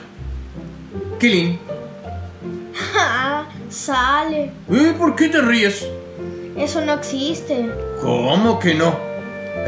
Killing. 1.19 1.59
Ah, 2.97 3.45
sale. 3.69 4.51
¿Eh? 4.71 4.93
¿Por 4.97 5.15
qué 5.15 5.29
te 5.29 5.41
ríes? 5.41 5.85
Eso 6.57 6.81
no 6.81 6.93
existe. 6.93 7.69
¿Cómo 8.01 8.59
que 8.59 8.73
no? 8.73 8.97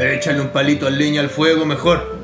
Échale 0.00 0.40
un 0.40 0.48
palito 0.48 0.86
al 0.86 0.98
leña 0.98 1.20
al 1.20 1.30
fuego 1.30 1.64
mejor. 1.64 2.20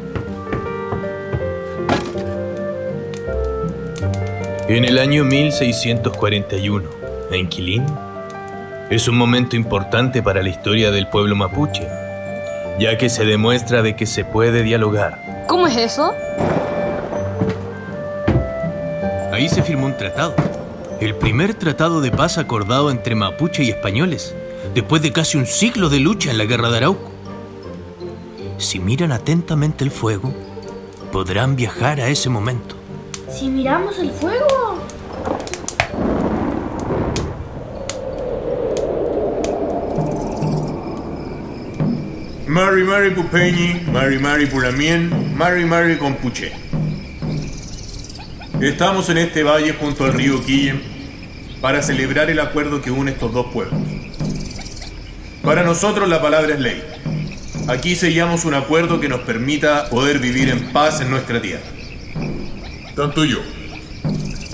En 4.69 4.85
el 4.85 4.99
año 4.99 5.25
1641, 5.25 6.91
en 7.31 7.49
Quilín, 7.49 7.87
es 8.91 9.09
un 9.09 9.17
momento 9.17 9.57
importante 9.57 10.23
para 10.23 10.43
la 10.43 10.49
historia 10.49 10.91
del 10.91 11.09
pueblo 11.09 11.37
mapuche, 11.37 11.87
ya 12.79 12.97
que 12.97 13.09
se 13.09 13.25
demuestra 13.25 13.83
de 13.83 13.97
que 13.97 14.07
se 14.07 14.25
puede 14.25 14.63
dialogar. 14.63 15.45
¿Cómo 15.49 15.67
es 15.67 15.77
eso? 15.77 16.13
Ahí 19.33 19.49
se 19.49 19.63
firmó 19.63 19.87
un 19.87 19.97
tratado, 19.97 20.35
el 21.01 21.15
primer 21.15 21.55
tratado 21.55 22.01
de 22.01 22.11
paz 22.11 22.39
acordado 22.39 22.91
entre 22.91 23.15
mapuche 23.15 23.63
y 23.63 23.71
españoles, 23.71 24.35
después 24.75 25.03
de 25.03 25.13
casi 25.13 25.39
un 25.39 25.47
siglo 25.47 25.89
de 25.89 26.01
lucha 26.01 26.31
en 26.31 26.39
la 26.39 26.45
guerra 26.45 26.71
de 26.71 26.79
Arauco. 26.79 27.13
Si 28.59 28.81
miran 28.81 29.13
atentamente 29.13 29.85
el 29.85 29.93
fuego, 29.93 30.33
podrán 31.13 31.55
viajar 31.55 32.01
a 32.01 32.09
ese 32.09 32.29
momento. 32.29 32.75
Si 33.31 33.49
miramos 33.49 33.99
el 33.99 34.11
fuego. 34.11 34.68
Mari 42.59 42.83
Mari 42.83 43.11
Pupeñi, 43.11 43.83
Mari 43.93 44.19
Mari 44.19 44.47
Pulamien, 44.47 45.33
Mari 45.37 45.65
Mari 45.65 45.97
Compuche. 45.97 46.51
Estamos 48.61 49.09
en 49.11 49.19
este 49.19 49.45
valle 49.45 49.75
junto 49.75 50.05
al 50.05 50.13
río 50.13 50.45
Quillen 50.45 50.83
para 51.61 51.83
celebrar 51.83 52.31
el 52.31 52.41
acuerdo 52.41 52.83
que 52.83 52.91
une 52.91 53.13
estos 53.13 53.33
dos 53.33 53.47
pueblos. 53.53 53.81
Para 55.45 55.63
nosotros 55.63 56.09
la 56.09 56.21
palabra 56.21 56.55
es 56.55 56.59
ley. 56.59 56.83
Aquí 57.69 57.95
sellamos 57.95 58.45
un 58.45 58.55
acuerdo 58.55 58.99
que 58.99 59.09
nos 59.09 59.21
permita 59.21 59.89
poder 59.89 60.19
vivir 60.19 60.49
en 60.49 60.73
paz 60.73 61.01
en 61.01 61.11
nuestra 61.11 61.41
tierra. 61.41 61.71
Tanto 62.97 63.25
yo, 63.25 63.39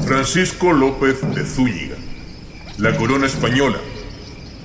Francisco 0.07 0.75
López 0.75 1.23
de 1.35 1.47
Zúñiga, 1.47 1.97
la 2.77 2.95
corona 2.99 3.25
española 3.25 3.79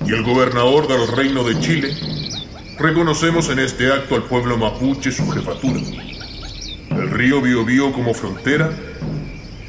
y 0.06 0.12
el 0.12 0.24
gobernador 0.24 0.88
del 0.88 1.08
Reino 1.16 1.42
de 1.42 1.58
Chile, 1.58 2.09
reconocemos 2.80 3.50
en 3.50 3.58
este 3.58 3.92
acto 3.92 4.14
al 4.14 4.24
pueblo 4.24 4.56
mapuche 4.56 5.12
su 5.12 5.28
jefatura, 5.30 5.80
el 6.90 7.10
río 7.10 7.42
Biobío 7.42 7.92
como 7.92 8.14
frontera, 8.14 8.70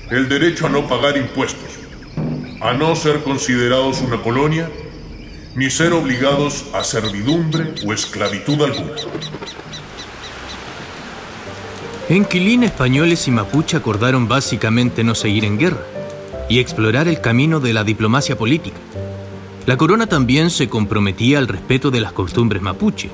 el 0.09 0.29
derecho 0.29 0.67
a 0.67 0.69
no 0.69 0.87
pagar 0.87 1.17
impuestos, 1.17 1.79
a 2.61 2.73
no 2.73 2.95
ser 2.95 3.21
considerados 3.23 4.01
una 4.01 4.21
colonia, 4.21 4.69
ni 5.55 5.69
ser 5.69 5.91
obligados 5.91 6.65
a 6.73 6.85
servidumbre 6.85 7.73
o 7.85 7.91
esclavitud 7.91 8.61
alguna. 8.61 8.95
En 12.07 12.23
Quilín, 12.23 12.63
españoles 12.63 13.27
y 13.27 13.31
mapuche 13.31 13.75
acordaron 13.75 14.29
básicamente 14.29 15.03
no 15.03 15.15
seguir 15.15 15.43
en 15.43 15.57
guerra 15.57 15.83
y 16.47 16.59
explorar 16.59 17.09
el 17.09 17.19
camino 17.19 17.59
de 17.59 17.73
la 17.73 17.83
diplomacia 17.83 18.37
política. 18.37 18.77
La 19.67 19.77
corona 19.77 20.07
también 20.07 20.49
se 20.49 20.69
comprometía 20.69 21.37
al 21.37 21.47
respeto 21.47 21.91
de 21.91 22.01
las 22.01 22.13
costumbres 22.13 22.63
mapuche, 22.63 23.11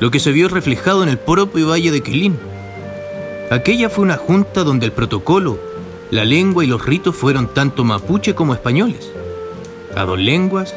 lo 0.00 0.10
que 0.10 0.20
se 0.20 0.30
vio 0.30 0.48
reflejado 0.48 1.02
en 1.02 1.08
el 1.08 1.18
propio 1.18 1.68
valle 1.68 1.90
de 1.90 2.02
Quilín. 2.02 2.38
Aquella 3.50 3.88
fue 3.88 4.04
una 4.04 4.18
junta 4.18 4.64
donde 4.64 4.84
el 4.84 4.92
protocolo, 4.92 5.58
la 6.10 6.26
lengua 6.26 6.62
y 6.62 6.66
los 6.66 6.84
ritos 6.84 7.16
fueron 7.16 7.48
tanto 7.48 7.84
mapuche 7.84 8.34
como 8.34 8.52
españoles, 8.52 9.10
a 9.96 10.04
dos 10.04 10.18
lenguas, 10.18 10.74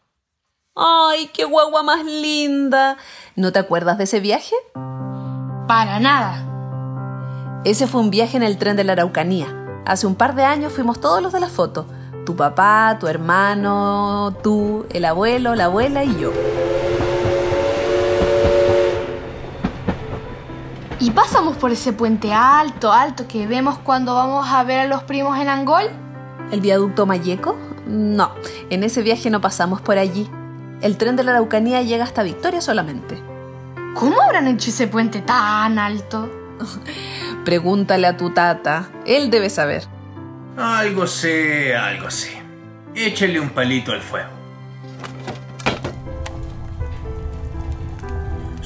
¡Ay, 0.76 1.30
qué 1.34 1.46
guagua 1.46 1.82
más 1.82 2.04
linda! 2.04 2.98
¿No 3.38 3.54
te 3.54 3.60
acuerdas 3.60 3.98
de 3.98 4.04
ese 4.04 4.20
viaje? 4.20 4.54
Para 5.66 6.02
nada. 6.02 7.62
Ese 7.64 7.88
fue 7.88 8.02
un 8.02 8.10
viaje 8.10 8.36
en 8.36 8.44
el 8.44 8.58
tren 8.58 8.76
de 8.76 8.84
la 8.84 8.92
Araucanía. 8.92 9.82
Hace 9.86 10.06
un 10.06 10.16
par 10.16 10.36
de 10.36 10.44
años 10.44 10.74
fuimos 10.74 11.00
todos 11.00 11.22
los 11.22 11.32
de 11.32 11.40
la 11.40 11.48
foto. 11.48 11.88
Tu 12.26 12.36
papá, 12.36 12.98
tu 13.00 13.08
hermano, 13.08 14.36
tú, 14.44 14.86
el 14.90 15.06
abuelo, 15.06 15.56
la 15.56 15.66
abuela 15.66 16.04
y 16.04 16.20
yo. 16.20 16.34
¿Y 21.02 21.12
pasamos 21.12 21.56
por 21.56 21.72
ese 21.72 21.94
puente 21.94 22.34
alto, 22.34 22.92
alto 22.92 23.26
que 23.26 23.48
vemos 23.48 23.78
cuando 23.78 24.16
vamos 24.16 24.50
a 24.50 24.64
ver 24.66 24.80
a 24.80 24.86
los 24.86 25.04
primos 25.04 25.40
en 25.40 25.48
Angol? 25.48 25.86
¿El 26.52 26.60
viaducto 26.60 27.06
Mayeco? 27.06 27.58
No, 27.88 28.34
en 28.70 28.84
ese 28.84 29.02
viaje 29.02 29.30
no 29.30 29.40
pasamos 29.40 29.80
por 29.80 29.98
allí. 29.98 30.30
El 30.82 30.98
tren 30.98 31.16
de 31.16 31.24
la 31.24 31.32
Araucanía 31.32 31.82
llega 31.84 32.04
hasta 32.04 32.22
Victoria 32.22 32.60
solamente. 32.60 33.18
¿Cómo 33.96 34.22
habrán 34.22 34.48
hecho 34.48 34.72
ese 34.72 34.88
puente 34.88 35.22
tan 35.22 35.80
alto? 35.80 36.30
Pregúntale 37.46 38.06
a 38.06 38.18
tu 38.18 38.32
tata, 38.32 38.90
él 39.06 39.30
debe 39.30 39.50
saber. 39.50 39.88
Algo 40.58 41.08
sé, 41.08 41.78
algo 41.78 42.12
sé. 42.12 42.44
Échale 42.94 43.40
un 43.40 43.52
palito 43.52 43.94
al 43.94 44.02
fuego. 44.02 44.39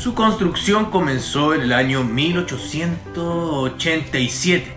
Su 0.03 0.13
construcción 0.15 0.91
comenzó 0.91 1.53
en 1.53 1.61
el 1.61 1.71
año 1.71 2.03
1887 2.03 4.75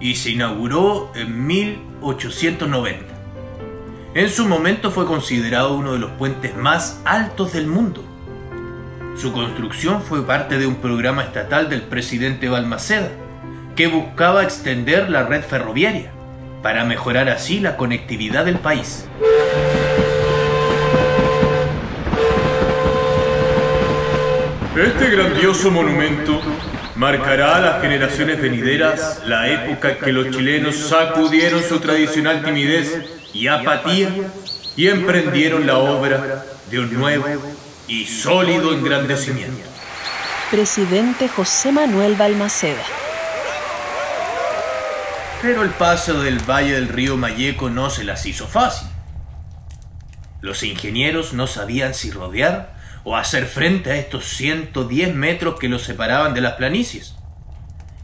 y 0.00 0.16
se 0.16 0.30
inauguró 0.30 1.12
en 1.14 1.46
1890. 1.46 3.04
En 4.14 4.28
su 4.28 4.48
momento 4.48 4.90
fue 4.90 5.06
considerado 5.06 5.74
uno 5.74 5.92
de 5.92 6.00
los 6.00 6.10
puentes 6.10 6.56
más 6.56 7.00
altos 7.04 7.52
del 7.52 7.68
mundo. 7.68 8.02
Su 9.16 9.32
construcción 9.32 10.02
fue 10.02 10.26
parte 10.26 10.58
de 10.58 10.66
un 10.66 10.74
programa 10.74 11.22
estatal 11.22 11.70
del 11.70 11.82
presidente 11.82 12.48
Balmaceda, 12.48 13.10
que 13.76 13.86
buscaba 13.86 14.42
extender 14.42 15.08
la 15.08 15.22
red 15.22 15.44
ferroviaria 15.44 16.10
para 16.64 16.84
mejorar 16.84 17.28
así 17.28 17.60
la 17.60 17.76
conectividad 17.76 18.44
del 18.44 18.58
país. 18.58 19.06
Este 24.76 25.10
grandioso 25.10 25.70
monumento 25.70 26.40
marcará 26.96 27.56
a 27.56 27.60
las 27.60 27.82
generaciones 27.82 28.40
venideras 28.40 29.20
la 29.26 29.46
época 29.46 29.90
en 29.90 29.98
que 29.98 30.12
los 30.12 30.30
chilenos 30.30 30.74
sacudieron 30.88 31.62
su 31.62 31.78
tradicional 31.78 32.42
timidez 32.42 32.98
y 33.34 33.48
apatía 33.48 34.08
y 34.74 34.88
emprendieron 34.88 35.66
la 35.66 35.76
obra 35.76 36.46
de 36.70 36.80
un 36.80 36.94
nuevo 36.94 37.26
y 37.86 38.06
sólido 38.06 38.72
engrandecimiento. 38.72 39.68
Presidente 40.50 41.28
José 41.28 41.70
Manuel 41.70 42.14
Balmaceda. 42.14 42.82
Pero 45.42 45.64
el 45.64 45.70
paso 45.70 46.22
del 46.22 46.38
valle 46.38 46.72
del 46.72 46.88
río 46.88 47.18
Mayeco 47.18 47.68
no 47.68 47.90
se 47.90 48.04
las 48.04 48.24
hizo 48.24 48.46
fácil. 48.46 48.88
Los 50.40 50.62
ingenieros 50.62 51.34
no 51.34 51.46
sabían 51.46 51.92
si 51.92 52.10
rodear 52.10 52.81
o 53.04 53.16
hacer 53.16 53.46
frente 53.46 53.90
a 53.90 53.96
estos 53.96 54.26
110 54.28 55.14
metros 55.14 55.58
que 55.58 55.68
los 55.68 55.82
separaban 55.82 56.34
de 56.34 56.40
las 56.40 56.54
planicies. 56.54 57.16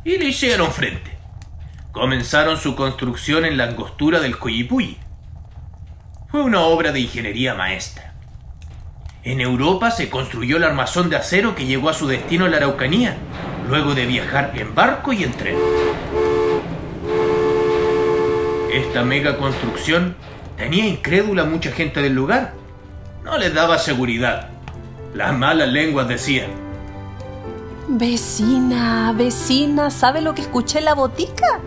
Y 0.04 0.18
le 0.18 0.26
hicieron 0.26 0.72
frente. 0.72 1.18
Comenzaron 1.92 2.56
su 2.58 2.74
construcción 2.74 3.44
en 3.44 3.56
la 3.56 3.64
angostura 3.64 4.20
del 4.20 4.38
Coyipulli. 4.38 4.98
Fue 6.28 6.42
una 6.42 6.60
obra 6.60 6.92
de 6.92 7.00
ingeniería 7.00 7.54
maestra. 7.54 8.14
En 9.24 9.40
Europa 9.40 9.90
se 9.90 10.08
construyó 10.08 10.56
el 10.56 10.64
armazón 10.64 11.10
de 11.10 11.16
acero 11.16 11.54
que 11.54 11.66
llegó 11.66 11.90
a 11.90 11.94
su 11.94 12.06
destino 12.06 12.46
en 12.46 12.52
la 12.52 12.58
Araucanía, 12.58 13.16
luego 13.68 13.94
de 13.94 14.06
viajar 14.06 14.52
en 14.54 14.74
barco 14.74 15.12
y 15.12 15.24
en 15.24 15.32
tren. 15.32 15.56
Esta 18.72 19.02
mega 19.02 19.36
construcción 19.36 20.16
tenía 20.56 20.86
incrédula 20.86 21.42
a 21.42 21.46
mucha 21.46 21.72
gente 21.72 22.00
del 22.00 22.14
lugar. 22.14 22.54
No 23.24 23.36
les 23.38 23.52
daba 23.52 23.78
seguridad. 23.78 24.57
Las 25.14 25.36
malas 25.36 25.68
lenguas 25.68 26.08
decían. 26.08 26.50
Vecina, 27.88 29.12
vecina, 29.16 29.90
¿sabe 29.90 30.20
lo 30.20 30.34
que 30.34 30.42
escuché 30.42 30.78
en 30.78 30.84
la 30.84 30.94
botica? 30.94 31.60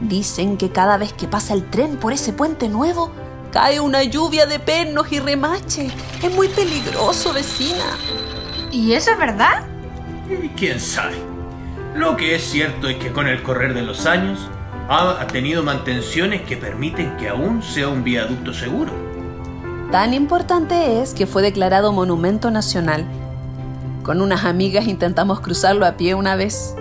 Dicen 0.00 0.56
que 0.56 0.70
cada 0.70 0.96
vez 0.96 1.12
que 1.12 1.26
pasa 1.26 1.54
el 1.54 1.68
tren 1.68 1.96
por 1.96 2.12
ese 2.12 2.32
puente 2.32 2.68
nuevo, 2.68 3.10
cae 3.50 3.80
una 3.80 4.04
lluvia 4.04 4.46
de 4.46 4.60
pernos 4.60 5.10
y 5.10 5.18
remache. 5.18 5.88
Es 6.22 6.32
muy 6.32 6.48
peligroso, 6.48 7.32
vecina. 7.32 7.98
¿Y 8.70 8.92
eso 8.92 9.10
es 9.10 9.18
verdad? 9.18 9.64
Y 10.30 10.48
quién 10.50 10.78
sabe. 10.78 11.16
Lo 11.96 12.16
que 12.16 12.36
es 12.36 12.44
cierto 12.44 12.88
es 12.88 12.96
que 12.96 13.12
con 13.12 13.26
el 13.26 13.42
correr 13.42 13.74
de 13.74 13.82
los 13.82 14.06
años 14.06 14.48
ha 14.88 15.26
tenido 15.26 15.62
mantenciones 15.62 16.42
que 16.42 16.56
permiten 16.56 17.16
que 17.16 17.28
aún 17.28 17.62
sea 17.62 17.88
un 17.88 18.04
viaducto 18.04 18.52
seguro. 18.52 19.03
Tan 19.90 20.12
importante 20.12 21.00
es 21.00 21.14
que 21.14 21.26
fue 21.26 21.42
declarado 21.42 21.92
monumento 21.92 22.50
nacional. 22.50 23.04
Con 24.02 24.20
unas 24.20 24.44
amigas 24.44 24.86
intentamos 24.86 25.40
cruzarlo 25.40 25.86
a 25.86 25.96
pie 25.96 26.14
una 26.14 26.36
vez 26.36 26.74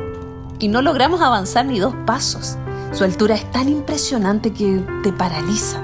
y 0.60 0.68
no 0.68 0.82
logramos 0.82 1.22
avanzar 1.22 1.66
ni 1.66 1.80
dos 1.80 1.94
pasos. 2.06 2.58
Su 2.92 3.04
altura 3.04 3.36
es 3.36 3.50
tan 3.52 3.70
impresionante 3.70 4.52
que 4.52 4.82
te 5.04 5.12
paraliza. 5.12 5.82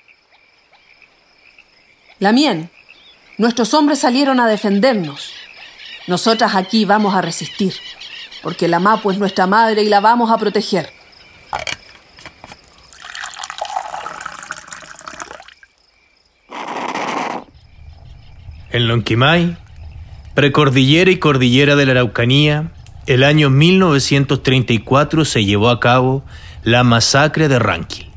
Lamien, 2.20 2.70
nuestros 3.40 3.74
hombres 3.74 3.98
salieron 3.98 4.40
a 4.40 4.48
defendernos. 4.48 5.32
Nosotras 6.06 6.54
aquí 6.54 6.86
vamos 6.86 7.16
a 7.16 7.24
resistir, 7.24 7.74
porque 8.44 8.68
la 8.68 8.78
Mapu 8.78 9.10
es 9.10 9.18
nuestra 9.18 9.48
madre 9.48 9.82
y 9.82 9.90
la 9.90 10.00
vamos 10.00 10.30
a 10.30 10.38
proteger. 10.38 10.92
En 18.70 18.88
Lonquimay, 18.88 19.58
precordillera 20.36 21.10
y 21.10 21.18
cordillera 21.18 21.76
de 21.76 21.88
la 21.88 21.94
Araucanía, 21.94 22.72
el 23.08 23.24
año 23.24 23.50
1934 23.50 25.26
se 25.26 25.46
llevó 25.46 25.70
a 25.70 25.80
cabo 25.80 26.24
la 26.64 26.84
masacre 26.84 27.48
de 27.48 27.60
Ranquil. 27.60 28.10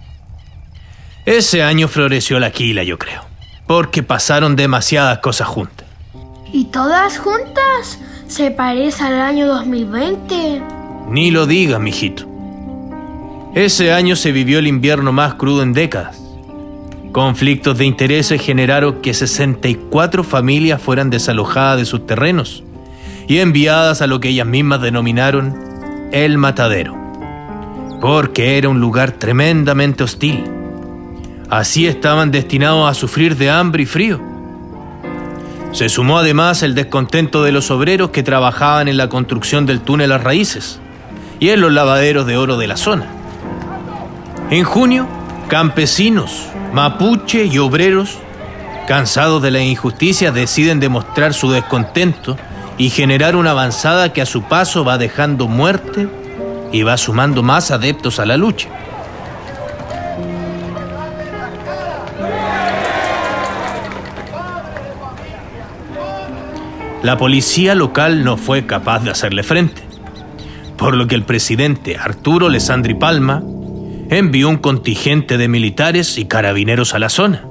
Ese 1.27 1.63
año 1.63 1.89
floreció 1.89 2.41
la 2.41 2.51
quila, 2.51 2.83
yo 2.85 2.99
creo, 2.99 3.23
porque 3.67 4.03
pasaron 4.03 4.57
demasiadas 4.57 5.19
cosas 5.19 5.49
juntas. 5.49 5.87
¿Y 6.53 6.65
todas 6.67 7.19
juntas? 7.19 7.99
¿Se 8.27 8.51
parece 8.51 9.05
al 9.05 9.21
año 9.21 9.47
2020? 9.47 10.63
Ni 11.11 11.31
lo 11.31 11.47
digas, 11.47 11.81
mijito. 11.81 12.27
Ese 13.55 13.93
año 13.93 14.17
se 14.17 14.33
vivió 14.33 14.59
el 14.59 14.67
invierno 14.67 15.13
más 15.13 15.35
crudo 15.35 15.63
en 15.63 15.75
décadas. 15.75 16.19
Conflictos 17.13 17.77
de 17.77 17.85
intereses 17.85 18.41
generaron 18.41 19.03
que 19.03 19.13
64 19.13 20.25
familias 20.25 20.81
fueran 20.81 21.11
desalojadas 21.11 21.79
de 21.79 21.85
sus 21.85 22.07
terrenos 22.07 22.63
y 23.29 23.39
enviadas 23.41 24.01
a 24.01 24.07
lo 24.07 24.21
que 24.21 24.31
ellas 24.31 24.47
mismas 24.47 24.81
denominaron 24.81 25.55
el 26.13 26.39
matadero, 26.39 26.97
porque 28.01 28.57
era 28.57 28.71
un 28.71 28.81
lugar 28.81 29.13
tremendamente 29.13 30.03
hostil. 30.03 30.45
Así 31.51 31.87
estaban 31.87 32.31
destinados 32.31 32.91
a 32.91 32.95
sufrir 32.95 33.37
de 33.37 33.51
hambre 33.51 33.83
y 33.83 33.87
frío. 33.87 34.21
Se 35.73 35.91
sumó 35.91 36.19
además 36.19 36.63
el 36.63 36.75
descontento 36.75 37.45
de 37.45 37.53
los 37.53 37.71
obreros 37.71 38.11
que 38.11 38.23
trabajaban 38.23 38.89
en 38.89 38.97
la 38.97 39.11
construcción 39.11 39.67
del 39.67 39.81
túnel 39.81 40.09
Las 40.09 40.25
Raíces 40.25 40.81
y 41.39 41.51
en 41.51 41.61
los 41.61 41.73
lavaderos 41.73 42.27
de 42.27 42.39
oro 42.39 42.57
de 42.57 42.67
la 42.67 42.79
zona. 42.79 43.07
En 44.51 44.65
junio, 44.65 45.07
campesinos, 45.49 46.47
mapuche 46.73 47.45
y 47.45 47.59
obreros, 47.59 48.17
cansados 48.87 49.43
de 49.43 49.51
la 49.51 49.61
injusticia, 49.61 50.33
deciden 50.33 50.81
demostrar 50.81 51.35
su 51.35 51.51
descontento 51.51 52.39
y 52.79 52.91
generar 52.91 53.35
una 53.35 53.51
avanzada 53.51 54.13
que 54.13 54.23
a 54.23 54.27
su 54.27 54.43
paso 54.43 54.85
va 54.85 54.97
dejando 54.97 55.49
muerte 55.49 56.09
y 56.73 56.83
va 56.83 56.97
sumando 56.97 57.43
más 57.43 57.71
adeptos 57.71 58.21
a 58.21 58.27
la 58.27 58.37
lucha. 58.37 58.69
La 67.03 67.17
policía 67.17 67.75
local 67.75 68.25
no 68.25 68.37
fue 68.37 68.67
capaz 68.67 69.01
de 69.05 69.11
hacerle 69.11 69.43
frente, 69.43 69.83
por 70.77 70.97
lo 70.97 71.07
que 71.07 71.15
el 71.15 71.23
presidente 71.23 71.97
Arturo 71.97 72.49
Lesandri 72.49 72.95
Palma 72.95 73.43
envió 74.11 74.49
un 74.49 74.57
contingente 74.57 75.39
de 75.39 75.49
militares 75.49 76.19
y 76.19 76.27
carabineros 76.27 76.95
a 76.95 76.99
la 76.99 77.09
zona. 77.09 77.45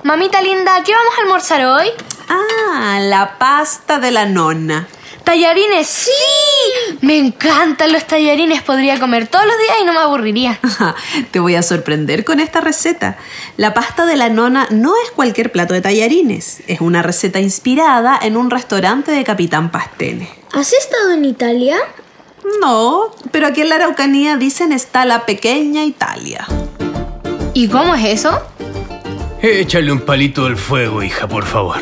Mamita 0.04 0.42
linda, 0.42 0.82
¿qué 0.84 0.94
vamos 0.94 1.14
a 1.16 1.22
almorzar 1.22 1.64
hoy? 1.64 1.90
Ah, 2.28 2.98
la 3.02 3.38
pasta 3.38 4.00
de 4.00 4.10
la 4.10 4.26
nonna. 4.26 4.88
¿Tallarines? 5.28 5.86
¡Sí! 5.86 6.98
Me 7.02 7.18
encantan 7.18 7.92
los 7.92 8.08
tallarines. 8.08 8.62
Podría 8.62 8.98
comer 8.98 9.28
todos 9.28 9.46
los 9.46 9.58
días 9.58 9.76
y 9.82 9.86
no 9.86 9.92
me 9.92 10.00
aburriría. 10.00 10.58
Te 11.32 11.42
voy 11.42 11.56
a 11.56 11.64
sorprender 11.64 12.24
con 12.24 12.40
esta 12.40 12.62
receta. 12.62 13.18
La 13.58 13.74
pasta 13.74 14.06
de 14.06 14.16
la 14.16 14.30
nona 14.30 14.70
no 14.72 14.94
es 15.04 15.12
cualquier 15.12 15.52
plato 15.52 15.74
de 15.74 15.82
tallarines. 15.82 16.64
Es 16.68 16.80
una 16.80 17.04
receta 17.04 17.42
inspirada 17.42 18.18
en 18.22 18.38
un 18.38 18.50
restaurante 18.50 19.12
de 19.12 19.26
Capitán 19.26 19.70
Pastene. 19.70 20.30
¿Has 20.54 20.72
estado 20.72 21.12
en 21.12 21.26
Italia? 21.26 21.76
No, 22.62 23.14
pero 23.32 23.48
aquí 23.48 23.60
en 23.60 23.68
la 23.68 23.76
Araucanía 23.76 24.38
dicen 24.38 24.72
está 24.72 25.04
la 25.04 25.26
pequeña 25.26 25.84
Italia. 25.84 26.48
¿Y 27.54 27.68
cómo 27.68 27.96
es 27.96 28.06
eso? 28.06 28.42
Échale 29.42 29.92
un 29.92 30.00
palito 30.00 30.46
al 30.46 30.56
fuego, 30.56 31.04
hija, 31.04 31.28
por 31.28 31.44
favor. 31.46 31.80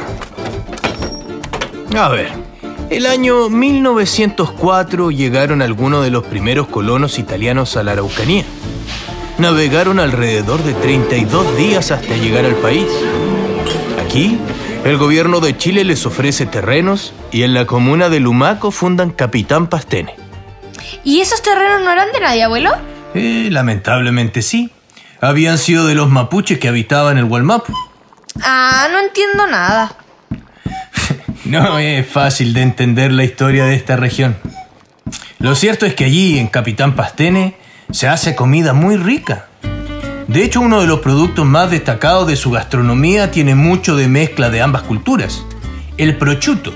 A 1.96 2.10
ver, 2.10 2.45
el 2.90 3.06
año 3.06 3.50
1904 3.50 5.12
llegaron 5.12 5.62
algunos 5.62 6.04
de 6.04 6.12
los 6.12 6.26
primeros 6.26 6.68
colonos 6.68 7.20
italianos 7.20 7.78
a 7.78 7.84
la 7.84 7.94
Araucanía. 7.94 8.44
Navegaron 9.38 10.00
alrededor 10.00 10.64
de 10.64 10.74
32 10.74 11.58
días 11.58 11.92
hasta 11.92 12.16
llegar 12.16 12.46
al 12.46 12.56
país. 12.56 12.88
Aquí, 14.04 14.38
el 14.84 14.98
gobierno 14.98 15.40
de 15.40 15.58
Chile 15.58 15.84
les 15.84 16.06
ofrece 16.06 16.46
terrenos 16.46 17.14
y 17.32 17.44
en 17.44 17.54
la 17.54 17.66
comuna 17.66 18.10
de 18.10 18.20
Lumaco 18.20 18.72
fundan 18.72 19.12
Capitán 19.12 19.68
Pastene. 19.68 20.16
¿Y 21.04 21.22
esos 21.22 21.42
terrenos 21.42 21.82
no 21.82 21.92
eran 21.92 22.12
de 22.12 22.20
nadie, 22.20 22.44
abuelo? 22.44 22.72
Eh, 23.14 23.50
lamentablemente 23.52 24.42
sí. 24.42 24.72
Habían 25.22 25.58
sido 25.58 25.88
de 25.88 25.96
los 25.96 26.10
mapuches 26.10 26.60
que 26.60 26.68
habitaban 26.68 27.18
el 27.18 27.26
Walmapu. 27.26 27.74
Ah, 28.42 28.88
no 28.92 29.00
entiendo 29.00 29.48
nada. 29.48 29.96
No 31.46 31.78
es 31.80 32.08
fácil 32.08 32.54
de 32.54 32.62
entender 32.62 33.12
la 33.12 33.24
historia 33.24 33.66
de 33.66 33.76
esta 33.76 33.96
región. 33.96 34.36
Lo 35.40 35.56
cierto 35.56 35.86
es 35.86 35.94
que 35.94 36.06
allí, 36.06 36.40
en 36.40 36.48
Capitán 36.48 36.96
Pastene, 36.96 37.56
se 37.92 38.08
hace 38.08 38.36
comida 38.36 38.74
muy 38.74 38.98
rica. 38.98 39.46
De 40.28 40.44
hecho, 40.44 40.62
uno 40.62 40.82
de 40.82 40.88
los 40.88 41.02
productos 41.02 41.46
más 41.46 41.70
destacados 41.70 42.28
de 42.28 42.36
su 42.36 42.50
gastronomía 42.50 43.30
tiene 43.30 43.54
mucho 43.54 43.96
de 43.96 44.08
mezcla 44.08 44.50
de 44.50 44.62
ambas 44.62 44.82
culturas, 44.84 45.44
el 45.98 46.18
prochuto. 46.18 46.74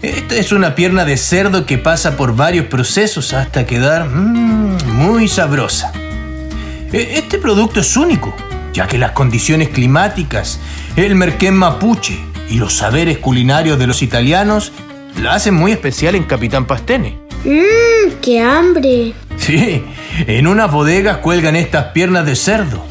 Esta 0.00 0.36
es 0.36 0.52
una 0.52 0.74
pierna 0.74 1.04
de 1.04 1.16
cerdo 1.18 1.66
que 1.66 1.76
pasa 1.78 2.16
por 2.16 2.34
varios 2.34 2.66
procesos 2.66 3.34
hasta 3.34 3.66
quedar 3.66 4.06
mm, 4.08 4.90
muy 4.94 5.28
sabrosa. 5.28 5.92
E- 6.92 7.18
Este 7.18 7.36
producto 7.38 7.80
es 7.80 7.94
único, 7.96 8.34
ya 8.72 8.86
que 8.86 8.96
las 8.98 9.12
condiciones 9.12 9.68
climáticas, 9.68 10.58
el 10.96 11.14
merquén 11.14 11.54
mapuche 11.54 12.18
y 12.52 12.56
los 12.58 12.74
saberes 12.74 13.16
culinarios 13.16 13.78
de 13.78 13.86
los 13.86 14.02
italianos 14.02 14.72
la 15.22 15.32
hacen 15.32 15.54
muy 15.54 15.72
especial 15.72 16.14
en 16.14 16.24
Capitán 16.24 16.66
Pastene. 16.66 17.18
Mmm, 17.44 18.20
qué 18.20 18.42
hambre. 18.42 19.14
Sí, 19.38 19.82
en 20.26 20.46
unas 20.46 20.70
bodegas 20.70 21.16
cuelgan 21.16 21.56
estas 21.56 21.86
piernas 21.92 22.26
de 22.26 22.36
cerdo, 22.36 22.84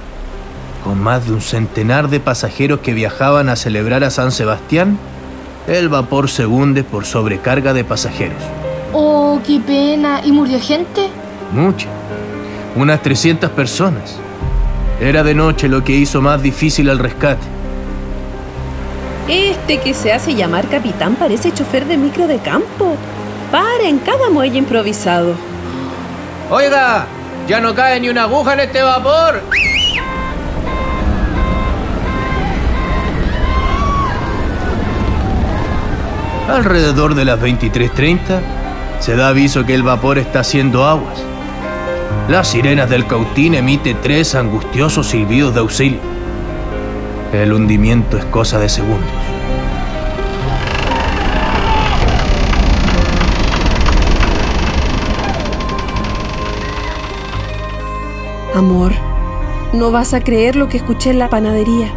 con 0.84 1.02
más 1.02 1.26
de 1.26 1.34
un 1.34 1.42
centenar 1.42 2.10
de 2.10 2.20
pasajeros 2.20 2.80
que 2.80 2.94
viajaban 2.94 3.50
a 3.50 3.56
celebrar 3.56 4.04
a 4.04 4.12
San 4.12 4.32
Sebastián, 4.32 4.98
el 5.68 5.90
vapor 5.90 6.30
se 6.30 6.46
hunde 6.46 6.84
por 6.84 7.06
sobrecarga 7.06 7.74
de 7.74 7.84
pasajeros. 7.84 8.42
Oh, 8.94 9.42
qué 9.46 9.60
pena. 9.60 10.22
¿Y 10.24 10.32
murió 10.32 10.60
gente? 10.62 11.10
Mucha. 11.52 11.88
Unas 12.76 13.02
300 13.02 13.50
personas. 13.52 14.18
Era 15.02 15.24
de 15.24 15.36
noche 15.36 15.68
lo 15.68 15.84
que 15.84 15.94
hizo 15.94 16.22
más 16.22 16.42
difícil 16.42 16.88
el 16.90 17.00
rescate. 17.00 17.57
Este 19.30 19.80
que 19.80 19.94
se 19.94 20.14
hace 20.14 20.36
llamar 20.36 20.70
capitán 20.70 21.16
parece 21.16 21.54
chofer 21.54 21.86
de 21.86 21.98
micro 21.98 22.28
de 22.28 22.40
campo. 22.40 22.96
Para 23.52 23.84
en 23.84 24.00
cada 24.00 24.30
muelle 24.30 24.58
improvisado. 24.58 25.36
Oiga, 26.50 27.08
ya 27.46 27.60
no 27.60 27.76
cae 27.76 28.00
ni 28.00 28.08
una 28.08 28.24
aguja 28.24 28.54
en 28.54 28.62
este 28.62 28.82
vapor. 28.82 29.42
Alrededor 36.50 37.14
de 37.14 37.26
las 37.26 37.38
23.30 37.42 38.40
se 39.00 39.18
da 39.18 39.28
aviso 39.28 39.66
que 39.66 39.76
el 39.76 39.84
vapor 39.84 40.18
está 40.18 40.40
haciendo 40.40 40.86
aguas. 40.86 41.22
Las 42.30 42.48
sirenas 42.48 42.90
del 42.90 43.06
cautín 43.06 43.56
emite 43.56 43.94
tres 43.94 44.36
angustiosos 44.36 45.08
silbidos 45.08 45.54
de 45.54 45.60
auxilio. 45.60 46.17
El 47.34 47.52
hundimiento 47.52 48.18
es 48.18 48.24
cosa 48.26 48.58
de 48.58 48.70
segundos. 48.70 49.04
Amor, 58.56 58.94
no 59.74 59.92
vas 59.92 60.14
a 60.14 60.22
creer 60.22 60.56
lo 60.56 60.70
que 60.70 60.78
escuché 60.78 61.10
en 61.12 61.20
la 61.20 61.30
panadería. 61.30 61.92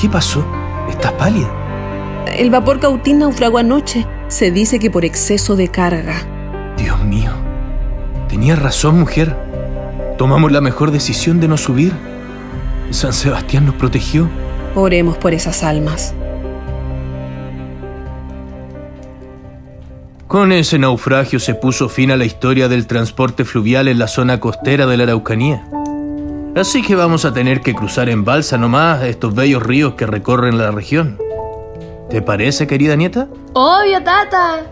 ¿Qué 0.00 0.08
pasó? 0.08 0.44
¿Estás 0.88 1.12
pálida? 1.12 1.48
El 2.36 2.50
vapor 2.50 2.80
cautín 2.80 3.18
naufragó 3.18 3.58
anoche. 3.58 4.06
Se 4.28 4.50
dice 4.50 4.78
que 4.78 4.90
por 4.90 5.04
exceso 5.04 5.54
de 5.54 5.68
carga. 5.68 6.16
Dios 6.76 7.04
mío. 7.04 7.30
Tenías 8.28 8.60
razón, 8.60 8.98
mujer. 8.98 9.36
Tomamos 10.16 10.50
la 10.50 10.60
mejor 10.60 10.90
decisión 10.90 11.40
de 11.40 11.48
no 11.48 11.56
subir. 11.56 11.92
San 12.90 13.12
Sebastián 13.12 13.66
nos 13.66 13.74
protegió. 13.74 14.28
Oremos 14.74 15.16
por 15.16 15.34
esas 15.34 15.62
almas. 15.62 16.14
Con 20.26 20.50
ese 20.50 20.78
naufragio 20.78 21.38
se 21.38 21.54
puso 21.54 21.88
fin 21.88 22.10
a 22.10 22.16
la 22.16 22.24
historia 22.24 22.68
del 22.68 22.86
transporte 22.86 23.44
fluvial 23.44 23.86
en 23.88 23.98
la 23.98 24.08
zona 24.08 24.40
costera 24.40 24.86
de 24.86 24.96
la 24.96 25.04
Araucanía. 25.04 25.68
Así 26.56 26.82
que 26.82 26.94
vamos 26.94 27.24
a 27.24 27.32
tener 27.32 27.60
que 27.60 27.74
cruzar 27.74 28.08
en 28.08 28.24
balsa 28.24 28.58
nomás 28.58 29.02
estos 29.04 29.34
bellos 29.34 29.62
ríos 29.62 29.94
que 29.94 30.06
recorren 30.06 30.58
la 30.58 30.70
región. 30.70 31.18
¿Te 32.10 32.22
parece, 32.22 32.66
querida 32.66 32.96
nieta? 32.96 33.28
Obvio, 33.52 34.02
Tata. 34.02 34.62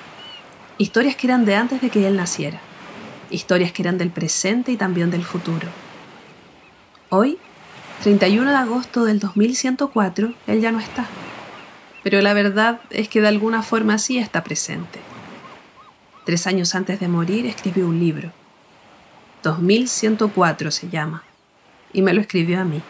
Historias 0.77 1.15
que 1.15 1.27
eran 1.27 1.45
de 1.45 1.55
antes 1.55 1.79
de 1.79 1.89
que 1.89 2.05
él 2.05 2.17
naciera. 2.17 2.59
Historias 3.29 3.71
que 3.71 3.81
eran 3.81 3.97
del 3.97 4.09
presente 4.09 4.73
y 4.73 4.77
también 4.77 5.09
del 5.09 5.23
futuro. 5.23 5.84
Hoy, 7.09 7.37
31 8.03 8.49
de 8.49 8.57
agosto 8.57 9.05
del 9.05 9.19
2104, 9.19 10.33
él 10.47 10.61
ya 10.61 10.71
no 10.71 10.79
está. 10.79 11.05
Pero 12.03 12.19
la 12.21 12.33
verdad 12.33 12.81
es 12.89 13.09
que 13.09 13.21
de 13.21 13.27
alguna 13.27 13.61
forma 13.61 13.99
sí 13.99 14.17
está 14.17 14.43
presente. 14.43 14.99
Tres 16.25 16.47
años 16.47 16.73
antes 16.73 16.99
de 16.99 17.07
morir 17.07 17.45
escribió 17.45 17.87
un 17.87 17.99
libro. 17.99 18.31
2104 19.43 20.71
se 20.71 20.89
llama. 20.89 21.23
Y 21.93 22.01
me 22.01 22.13
lo 22.13 22.21
escribió 22.21 22.59
a 22.61 22.65
mí. 22.65 22.81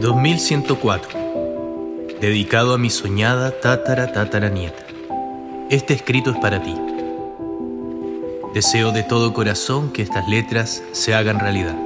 ...2104... 0.00 1.24
Dedicado 2.20 2.74
a 2.74 2.78
mi 2.78 2.90
soñada 2.90 3.60
tátara 3.60 4.12
tátara 4.12 4.48
nieta. 4.48 4.84
Este 5.68 5.94
escrito 5.94 6.30
es 6.30 6.38
para 6.38 6.62
ti. 6.62 6.85
Deseo 8.56 8.90
de 8.90 9.02
todo 9.02 9.34
corazón 9.34 9.92
que 9.92 10.00
estas 10.00 10.26
letras 10.30 10.82
se 10.92 11.14
hagan 11.14 11.40
realidad. 11.40 11.76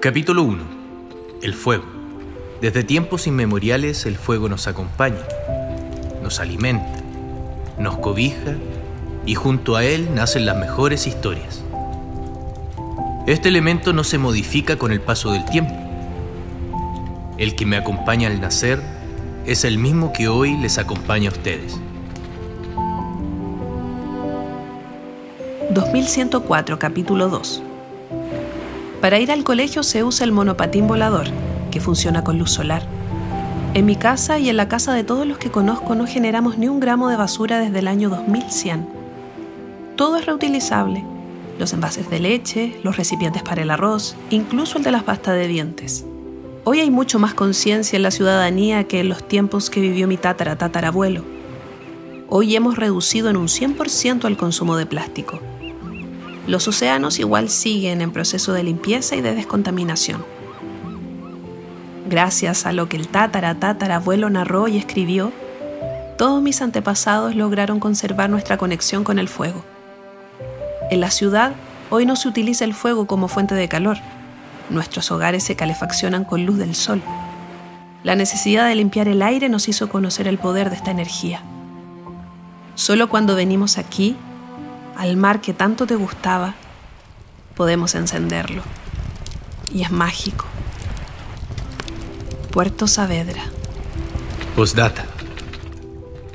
Capítulo 0.00 0.42
1. 0.42 0.64
El 1.42 1.54
fuego. 1.54 1.84
Desde 2.60 2.82
tiempos 2.82 3.28
inmemoriales 3.28 4.04
el 4.06 4.16
fuego 4.16 4.48
nos 4.48 4.66
acompaña, 4.66 5.20
nos 6.24 6.40
alimenta, 6.40 7.04
nos 7.78 7.98
cobija 7.98 8.56
y 9.26 9.36
junto 9.36 9.76
a 9.76 9.84
él 9.84 10.12
nacen 10.12 10.44
las 10.44 10.56
mejores 10.56 11.06
historias. 11.06 11.62
Este 13.28 13.48
elemento 13.48 13.92
no 13.92 14.02
se 14.02 14.18
modifica 14.18 14.76
con 14.76 14.90
el 14.90 15.02
paso 15.02 15.30
del 15.30 15.44
tiempo. 15.44 15.72
El 17.38 17.54
que 17.54 17.64
me 17.64 17.76
acompaña 17.76 18.26
al 18.26 18.40
nacer 18.40 18.82
es 19.46 19.62
el 19.64 19.78
mismo 19.78 20.12
que 20.12 20.26
hoy 20.26 20.56
les 20.56 20.78
acompaña 20.78 21.30
a 21.30 21.32
ustedes. 21.32 21.78
2104, 25.74 26.78
capítulo 26.78 27.28
2. 27.28 27.60
Para 29.00 29.18
ir 29.18 29.32
al 29.32 29.42
colegio 29.42 29.82
se 29.82 30.04
usa 30.04 30.24
el 30.24 30.30
monopatín 30.30 30.86
volador, 30.86 31.26
que 31.72 31.80
funciona 31.80 32.22
con 32.22 32.38
luz 32.38 32.52
solar. 32.52 32.86
En 33.74 33.84
mi 33.84 33.96
casa 33.96 34.38
y 34.38 34.48
en 34.48 34.56
la 34.56 34.68
casa 34.68 34.94
de 34.94 35.02
todos 35.02 35.26
los 35.26 35.36
que 35.36 35.50
conozco 35.50 35.96
no 35.96 36.06
generamos 36.06 36.58
ni 36.58 36.68
un 36.68 36.78
gramo 36.78 37.08
de 37.08 37.16
basura 37.16 37.58
desde 37.58 37.80
el 37.80 37.88
año 37.88 38.08
2100. 38.08 38.86
Todo 39.96 40.16
es 40.16 40.26
reutilizable. 40.26 41.04
Los 41.58 41.72
envases 41.72 42.08
de 42.08 42.20
leche, 42.20 42.78
los 42.84 42.96
recipientes 42.96 43.42
para 43.42 43.62
el 43.62 43.70
arroz, 43.70 44.14
incluso 44.30 44.78
el 44.78 44.84
de 44.84 44.92
las 44.92 45.02
pastas 45.02 45.34
de 45.34 45.48
dientes. 45.48 46.06
Hoy 46.62 46.78
hay 46.78 46.90
mucho 46.92 47.18
más 47.18 47.34
conciencia 47.34 47.96
en 47.96 48.04
la 48.04 48.12
ciudadanía 48.12 48.84
que 48.84 49.00
en 49.00 49.08
los 49.08 49.26
tiempos 49.26 49.70
que 49.70 49.80
vivió 49.80 50.06
mi 50.06 50.18
tatara 50.18 50.56
tatarabuelo. 50.56 51.24
Hoy 52.28 52.54
hemos 52.54 52.76
reducido 52.76 53.28
en 53.28 53.36
un 53.36 53.48
100% 53.48 54.26
el 54.26 54.36
consumo 54.36 54.76
de 54.76 54.86
plástico. 54.86 55.40
Los 56.46 56.68
océanos 56.68 57.18
igual 57.18 57.48
siguen 57.48 58.02
en 58.02 58.12
proceso 58.12 58.52
de 58.52 58.62
limpieza 58.62 59.16
y 59.16 59.22
de 59.22 59.34
descontaminación. 59.34 60.24
Gracias 62.06 62.66
a 62.66 62.72
lo 62.72 62.88
que 62.88 62.96
el 62.98 63.08
tátara 63.08 63.54
tatarabuelo 63.54 64.28
narró 64.28 64.68
y 64.68 64.76
escribió, 64.76 65.32
todos 66.18 66.42
mis 66.42 66.60
antepasados 66.60 67.34
lograron 67.34 67.80
conservar 67.80 68.28
nuestra 68.28 68.58
conexión 68.58 69.04
con 69.04 69.18
el 69.18 69.28
fuego. 69.28 69.64
En 70.90 71.00
la 71.00 71.10
ciudad, 71.10 71.54
hoy 71.90 72.04
no 72.04 72.14
se 72.14 72.28
utiliza 72.28 72.64
el 72.64 72.74
fuego 72.74 73.06
como 73.06 73.26
fuente 73.26 73.54
de 73.54 73.68
calor. 73.68 73.96
Nuestros 74.68 75.10
hogares 75.10 75.44
se 75.44 75.56
calefaccionan 75.56 76.24
con 76.24 76.44
luz 76.44 76.58
del 76.58 76.74
sol. 76.74 77.02
La 78.02 78.16
necesidad 78.16 78.68
de 78.68 78.74
limpiar 78.74 79.08
el 79.08 79.22
aire 79.22 79.48
nos 79.48 79.66
hizo 79.68 79.88
conocer 79.88 80.28
el 80.28 80.38
poder 80.38 80.68
de 80.68 80.76
esta 80.76 80.90
energía. 80.90 81.40
Solo 82.74 83.08
cuando 83.08 83.34
venimos 83.34 83.78
aquí 83.78 84.14
al 84.96 85.16
mar 85.16 85.40
que 85.40 85.54
tanto 85.54 85.86
te 85.86 85.96
gustaba, 85.96 86.54
podemos 87.54 87.94
encenderlo. 87.94 88.62
Y 89.72 89.82
es 89.82 89.90
mágico. 89.90 90.46
Puerto 92.50 92.86
Saavedra. 92.86 93.42
Postdata. 94.54 95.06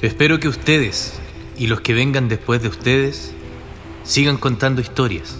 Espero 0.02 0.40
que 0.40 0.48
ustedes 0.48 1.20
y 1.58 1.68
los 1.68 1.82
que 1.82 1.94
vengan 1.94 2.30
después 2.30 2.62
de 2.62 2.70
ustedes 2.70 3.34
sigan 4.04 4.38
contando 4.38 4.82
historias, 4.82 5.38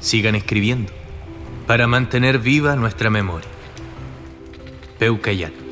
sigan 0.00 0.34
escribiendo, 0.34 0.92
para 1.66 1.86
mantener 1.86 2.38
viva 2.38 2.76
nuestra 2.76 3.10
memoria. 3.10 3.48
Peucayán. 4.98 5.65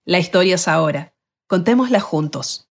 La 0.05 0.21
historia 0.21 0.55
es 0.55 0.69
ahora. 0.69 1.13
Contémosla 1.49 1.99
juntos. 1.99 2.69